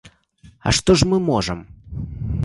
А 0.69 0.71
што 0.77 0.95
ж 1.01 1.07
мы 1.11 1.17
можам? 1.29 1.59